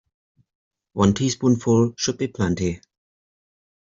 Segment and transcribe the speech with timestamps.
[0.93, 2.81] One teaspoonful should be plenty.